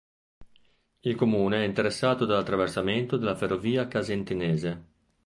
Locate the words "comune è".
1.15-1.63